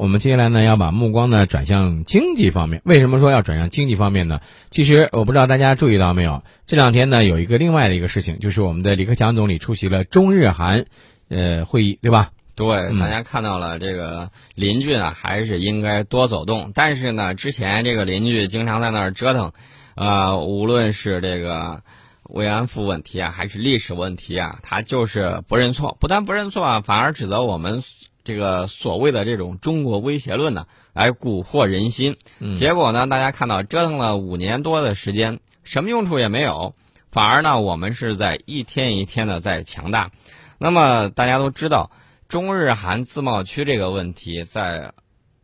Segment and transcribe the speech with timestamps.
[0.00, 2.80] 我们接下来呢要把目光呢转向经济方面。
[2.86, 4.40] 为什么说要转向经济方面呢？
[4.70, 10.86] 其实我不知道大家注意到没有，这两天呢有一个另外的一个事情，就是我们的李克强总理出席了中日韩
[11.28, 12.30] 呃会议，对吧？
[12.54, 16.72] 对，大家看到了这个邻居呢，还是应该多走动。
[16.74, 19.52] 但是呢，之前这个邻居经常在那儿折腾，
[19.96, 21.82] 呃，无论是这个
[22.22, 27.82] 慰安妇问题啊，还是历史问题啊，他就是不认错，不但不认错啊，反而指责我们。
[28.22, 32.16] 这个所谓的这种中国威胁论呢，来蛊惑人心，
[32.56, 36.74] 结果呢，大家看到折腾了五年多的时间，什么用处也没有，
[37.10, 40.10] 反而呢，我们是在一天一天的在强大。
[40.58, 41.90] 那么大家都知道，
[42.28, 44.92] 中日韩自贸区这个问题，在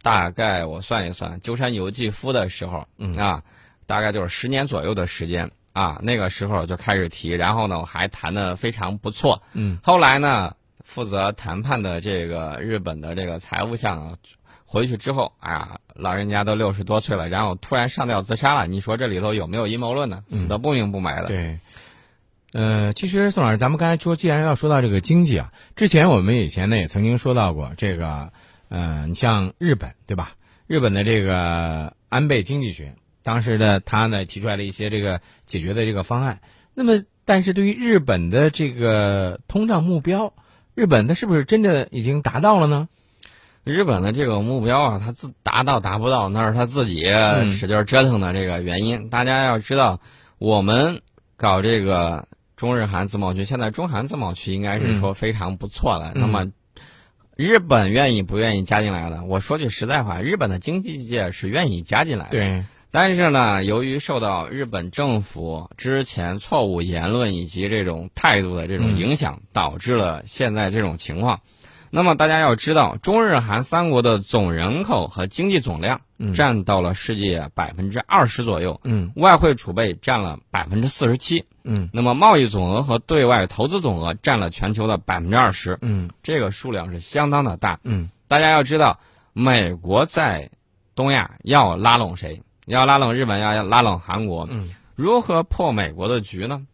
[0.00, 2.86] 大概我算一算，鸠山由纪夫的时候
[3.18, 3.42] 啊，
[3.86, 9.42] 大概就是十年左右的时间啊，那个时候就开始提，然后呢，还谈的非常不错。
[9.52, 10.54] 嗯，后来呢？
[10.84, 14.16] 负责谈判的这个日本的这个财务相
[14.64, 18.66] 回去之后，哎呀，老人家都六十多岁了，然后突然上吊自杀了。
[18.66, 20.24] 你说这里头有没有阴谋论呢？
[20.30, 21.28] 死的不明不白的。
[21.28, 21.58] 对，
[22.54, 28.32] 呃，其实宋老师，咱们刚才说，既然要说到这个经济啊，之前我们以前呢也曾经说到过这个，
[28.70, 30.36] 呃，你像日本对吧？
[30.66, 36.40] 日本的这个安倍经济学，当时的他呢提出来了一些这个解决的这个方案。
[36.72, 36.94] 那么，
[37.26, 40.32] 但是对于日本的这个通胀目标。
[40.74, 42.88] 日本它是不是真的已经达到了呢？
[43.64, 47.04] 日本的这个目标啊，它自达到达不到，那是他自己
[47.52, 49.08] 使劲折腾的这个原因。
[49.08, 50.00] 大家要知道，
[50.38, 51.00] 我们
[51.36, 56.12] 搞这个中日韩自贸区，现在中韩自贸区应该是说非常不错了。
[56.16, 56.50] 那么，
[57.36, 59.22] 日本愿意不愿意加进来呢？
[59.26, 62.30] 我说句实在话，日本的经济界是愿意加进来的。
[62.30, 62.64] 对。
[62.92, 71.40] 但是呢，由于受到日本政府之前错误言论以及这种态度的这种影响，导致了现在这种情况。
[71.90, 76.02] 那么大家要知道，中日韩三国的总人口和经济总量
[76.34, 89.00] 占到了世界百分之二十左右，嗯，外汇储备占了百分之四十七，嗯，那么贸易总额和对外投资总额占了全球的百分之二十，嗯，这个数量是相当的大，嗯，大家要知道，
[89.32, 90.50] 美国在
[90.94, 92.42] 东亚要拉拢谁？
[92.66, 96.66] 要拉拢日本，要要拉拢韩国，嗯，如何破美国的局呢？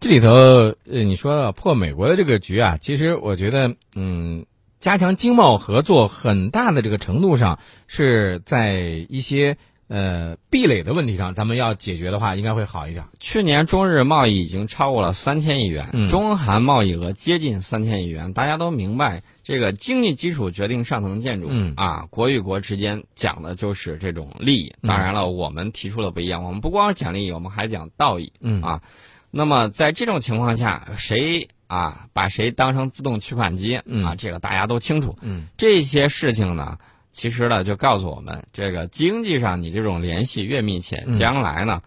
[0.00, 4.46] 这里头，呃，你说破美国的这个局啊，其实我觉得，嗯，
[4.78, 8.78] 加强经贸合作，很大的这个程度上是在
[9.08, 9.56] 一些。
[9.86, 13.04] 呃，壁垒的问题上，咱们要解决的话，应该会好一点。
[13.20, 18.32] 去年中日贸易已经超过了三千亿元，中韩贸易额接近三千亿元。
[18.32, 24.74] 大家都明白，这个经济基础决定上层建筑啊，国与国之间讲的就是这种利益。
[24.82, 28.32] 当然了，我们提出的不一样，我们不光是讲利益，我们还讲道义。
[28.40, 28.82] 嗯啊，
[29.30, 34.14] 那么在这种情况下，谁啊把谁当成自动取款机啊？
[34.16, 35.18] 这个大家都清楚。
[35.20, 36.78] 嗯，这些事情呢？
[37.14, 41.80] 其实呢，就告诉我们，这个经济上你这种联系越密切，将来呢，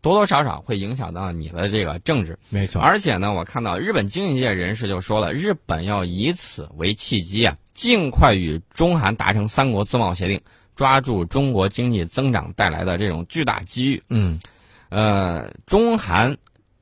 [0.00, 2.38] 多多少少会影响到你的这个政治。
[2.48, 2.80] 没错。
[2.80, 10.40] 而且呢，我看到日本经济界人士就说了，日本要以此为契机啊，尽快与中韩达成三国自贸协定，
[10.74, 14.02] 抓住中国经济增长带来的这种巨大机遇。
[14.08, 14.40] 嗯，
[14.88, 16.38] 呃，中韩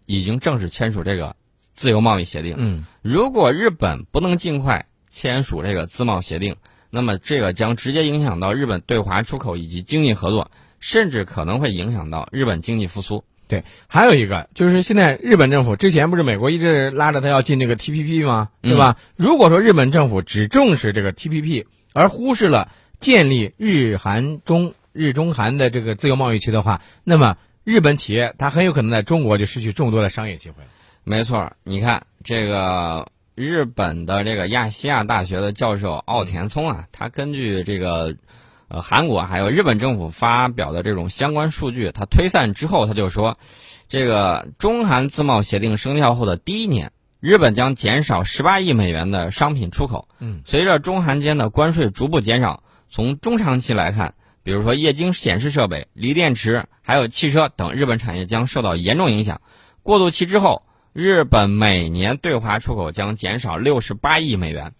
[0.06, 1.34] 已经正式签署这个
[1.72, 2.54] 自由贸易协定。
[2.58, 6.54] 嗯，如果日本不能尽快签署这个自贸协定，
[6.94, 13.25] 那么这个将直接影响到日本对华出口以及经济合作，甚至可能会影响到日本经济复苏。
[13.48, 18.50] 对，还有一个就是现在日本政府之前不是美国一直拉着他要进这个 TPP 吗？
[18.60, 18.98] 对吧？
[19.16, 21.64] 如果说日本政府只重视这个 TPP，
[21.94, 22.70] 而忽视了
[23.00, 30.56] 建立日韩中日中韩的这个自由贸易区的话，那么日本企业它很有可能在中国就失去众多的商业机会。
[31.04, 33.08] 没错，你看这个。
[33.34, 38.15] 日本的这个亚细亚大学的教授奥田聪啊，他根据这个
[38.69, 43.38] 呃韩国还有日本政府发表的这种相关数据，他推算之后，他就说，
[43.88, 50.09] 这个中韩自贸协定生效后的第一年，日本将减少十八亿美元的商品出口。
[50.19, 54.12] 嗯，随着中韩间的关税逐步减少，从中长期来看，
[54.43, 59.40] 比如说液晶显示设备、锂电池还有汽车等日本产业将受到严重影响。
[59.82, 60.64] 过渡期之后。
[60.92, 64.74] 日本每年对华出口将减少六十八亿美元，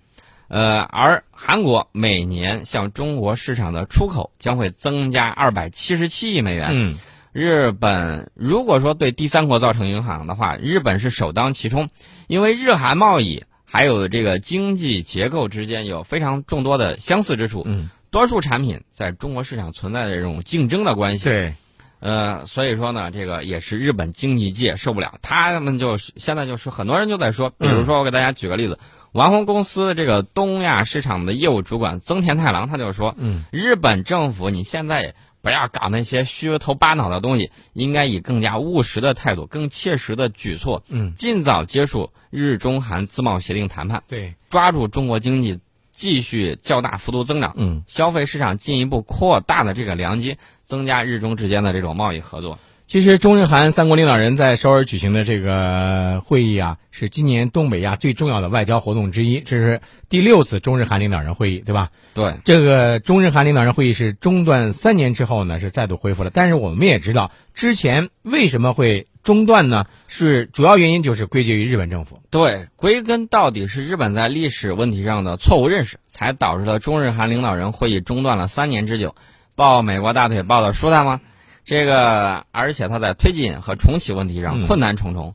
[0.49, 6.69] 呃，而韩国每年向中国市场的出口将会增加二百七十七亿美元。
[6.71, 6.99] 嗯，
[7.33, 11.89] 日本如果说对第三国造成影响的话，日本是首当其冲，
[12.27, 17.63] 因为日韩贸易还有这个经济结构之间有非常众多的相似之处。
[17.65, 21.25] 嗯，多数产品在中国市场存在的这种竞争的关系。
[21.25, 21.55] 对。
[22.03, 28.81] 呃，所以说呢，这个也是日本经济界受不了，他们就现在就是很多人就在说，比如说我给大家举个例子，
[29.13, 45.61] 丸红公司的这个东亚市场的业务主管增田太郎他就说，嗯，日本政府你现在不要搞那些虚头巴脑的东西，应该以更加务实的态度、更切实的举措，嗯，尽早结束日中韩自贸协定谈判，对，抓住中国经济
[45.93, 52.59] 继续较大幅度增长，嗯，消费市场进一步扩大的这个良机，增加日中之间的这种贸易合作。
[52.93, 59.41] 其实中日韩三国领导人在首尔举行的这个会议啊，是今年东北亚最重要的外交活动之一。
[59.41, 59.81] 这是
[60.11, 61.89] 第六次中日韩领导人会议，对吧？
[62.13, 66.29] 对，这个中日韩领导人会议是中断三年之后呢，是再度恢复了。
[66.29, 69.87] 但是我们也知道，之前为什么会中断呢？
[70.07, 72.21] 是主要原因就是归结于日本政府。
[72.31, 79.15] 对，归根到底是日本在历史问题上的错误认识，才导致了中日韩领导人会议中断了三年之久。
[79.55, 81.23] 抱美国大腿抱的舒坦吗？
[81.65, 85.35] 这个，而且他在推进和重启问题上困难重重，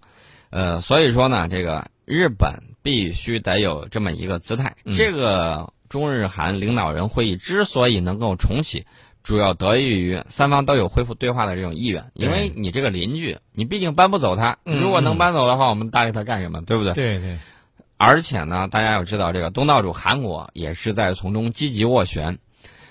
[0.49, 4.75] 呃，所以说呢，这个日本必须得有这么一个姿态。
[4.93, 8.85] 这个中日韩领导人会议之所以能够重启，
[9.23, 12.11] 主要得益于三方都有恢复对话的这种意愿。
[12.13, 16.61] 因为你这个邻居，你毕竟搬不走他，如果能搬走的话，我们搭理他干什么？
[16.61, 16.93] 对不对？
[16.93, 17.37] 对对。
[17.95, 22.37] 而且呢，大家要知道，这个东道主韩国也是在从中积极斡旋。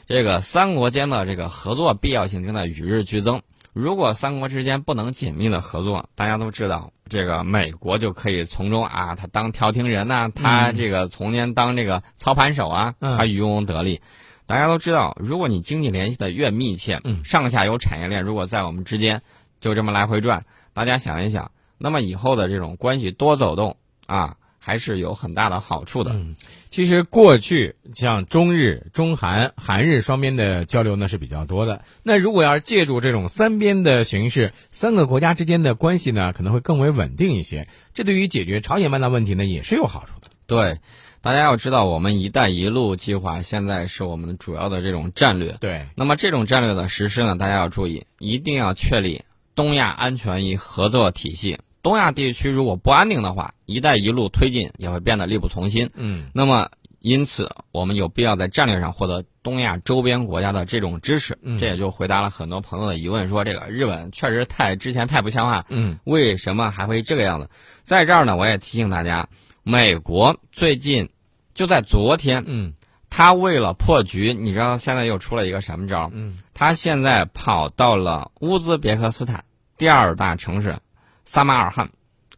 [0.07, 3.43] 这个三国间的这个合作必要性正在与日俱增。
[3.73, 14.01] 如果三国之间不能紧密的合作，大家都知道，这个美国就可以从中啊，他当调停人呐，他这个从间当这个操盘手啊，他渔翁得利。
[14.47, 19.23] 大家都知道，如果你经济联系的越密切，上下游产业链如果在我们之间
[19.61, 23.77] 就这么来回转，大家想一想，那么以后的这种关系多走动
[24.07, 24.37] 啊。
[24.67, 26.11] 还是有很大的好处的。
[26.13, 26.35] 嗯，
[26.71, 31.83] 其实过去像中日、中韩、韩日双边的交流呢是比较多的。
[32.03, 37.69] 那如果要是借助这种三边的形式，三个国家之间的关系呢可能会更为稳定一些。
[37.95, 40.33] 这对于解决朝鲜半岛问题呢也是有好处的。
[40.49, 40.81] 对，
[41.21, 45.57] 大家要知道，我们“一带一路”计划现在是我们主要的这种战略。
[45.61, 49.23] 对，那么这种战略的实施呢，大家要注意，一定要确立
[49.55, 51.59] 东亚安全与合作体系。
[51.87, 55.89] 东亚地区如果不安定的话，“一带一路”推进也会变得力不从心。
[55.95, 56.69] 嗯，那么
[56.99, 61.39] 因此我们有必要在战略上获得东亚周边国家的这种支持。
[61.43, 65.65] 嗯，这也就回答了很多朋友的疑问，说这个日本确实太之前太不像话。
[65.69, 67.49] 嗯，为什么还会这个样子？
[67.85, 69.29] 在这儿呢，我也提醒大家，
[69.63, 71.09] 美国最近
[71.55, 72.75] 就在昨天，嗯，
[73.11, 76.11] 他为了破局，你知道现在又出了一个什么招？
[76.13, 79.45] 嗯，他现在跑到了乌兹别克斯坦
[79.79, 80.79] 第二大城市。
[81.27, 81.91] 撒马尔罕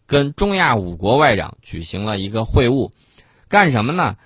[0.06, 2.90] 跟中亚五国外长举行了一个会晤，
[3.46, 4.16] 干什么呢？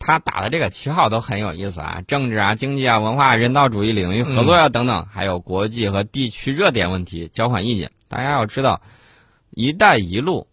[0.00, 7.90] 他打的这个旗号都很有意思啊，政治啊、经济啊、文化、人道主义领域合作啊等等，还有国际和地区热点问题交换意见。
[8.06, 8.80] 大家要知道
[9.50, 10.46] ，“一带一路”，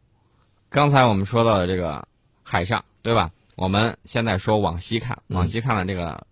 [0.70, 2.08] 刚才我们说到的这个
[2.42, 3.30] 海上，对吧？
[3.56, 6.26] 我们现在说往西看，往西看了这个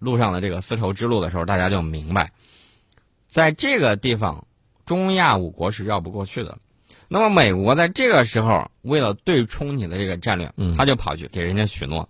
[0.00, 2.32] 路上的这个丝绸之路的时候，大家就明白，
[3.28, 4.46] 在这个地方。
[4.92, 6.58] 中亚五国是绕不过去的，
[7.08, 12.06] 那么美国在这个时候为了对冲你的这个战略，他就跑去给人家许诺，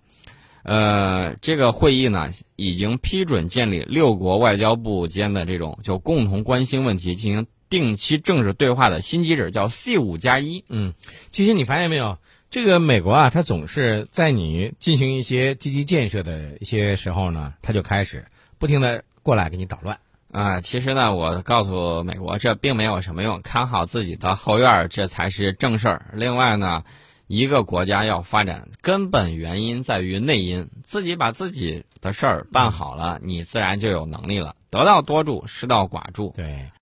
[0.63, 10.65] 呃，这个会议呢已经批准建立六国外交部间的这种就共同关心问题进行定期政治对话的新机制，叫 C 五加一。
[10.67, 10.93] 嗯，
[11.31, 12.17] 其实你发现没有，
[12.49, 18.25] 这个美国啊，它总是在你进行一些积极建设的一些时候呢，他就开始
[18.59, 19.97] 不停的过来给你捣乱。
[20.33, 26.07] 啊，其实呢，我告诉美国，这并没有什么用，看好自己的后院儿，这才是正事儿。
[26.13, 26.83] 另外呢，
[27.27, 34.55] 一个国家要发展，根本原因在于内因，自己把自己的事儿办好了，你自然就有能力了。
[34.71, 36.33] 得道多助，失道寡助。
[36.35, 36.67] 对。